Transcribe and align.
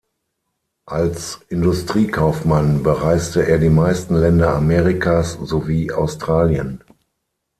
Als 0.87 1.41
Industriekaufmann 1.49 2.81
bereiste 2.81 3.45
er 3.47 3.59
die 3.59 3.69
meisten 3.69 4.15
Länder 4.15 4.55
Amerikas 4.55 5.33
sowie 5.33 5.91
Australien. 5.91 6.83